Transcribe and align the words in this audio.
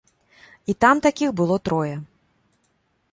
І 0.73 0.75
там 0.85 1.03
такіх 1.07 1.33
было 1.41 1.57
трое. 1.69 1.93